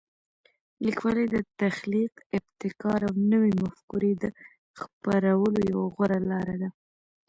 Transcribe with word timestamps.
لیکوالی 0.85 1.25
د 1.35 1.37
تخلیق، 1.61 2.13
ابتکار 2.37 2.99
او 3.09 3.13
نوي 3.31 3.53
مفکورې 3.63 4.11
د 4.23 4.25
خپرولو 4.79 5.59
یوه 5.71 5.85
غوره 5.93 6.19
لاره 6.31 6.55
ده. 6.61 6.69